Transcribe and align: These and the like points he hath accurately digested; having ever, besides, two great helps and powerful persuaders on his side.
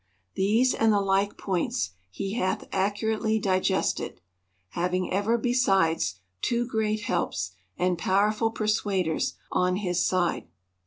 These 0.33 0.73
and 0.73 0.91
the 0.91 0.99
like 0.99 1.37
points 1.37 1.91
he 2.09 2.33
hath 2.33 2.67
accurately 2.71 3.37
digested; 3.37 4.19
having 4.69 5.13
ever, 5.13 5.37
besides, 5.37 6.15
two 6.41 6.65
great 6.67 7.01
helps 7.01 7.51
and 7.77 7.99
powerful 7.99 8.49
persuaders 8.49 9.35
on 9.51 9.75
his 9.75 10.03
side. 10.03 10.47